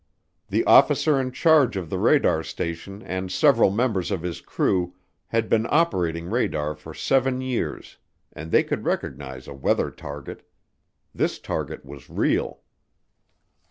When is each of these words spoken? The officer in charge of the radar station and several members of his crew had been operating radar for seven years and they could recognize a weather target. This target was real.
The 0.47 0.65
officer 0.65 1.21
in 1.21 1.31
charge 1.31 1.77
of 1.77 1.91
the 1.91 1.99
radar 1.99 2.41
station 2.41 3.03
and 3.03 3.31
several 3.31 3.69
members 3.69 4.09
of 4.09 4.23
his 4.23 4.41
crew 4.41 4.95
had 5.27 5.47
been 5.47 5.67
operating 5.69 6.27
radar 6.27 6.73
for 6.75 6.95
seven 6.95 7.39
years 7.39 7.97
and 8.33 8.49
they 8.49 8.63
could 8.63 8.83
recognize 8.83 9.47
a 9.47 9.53
weather 9.53 9.91
target. 9.91 10.41
This 11.13 11.37
target 11.37 11.85
was 11.85 12.09
real. 12.09 12.61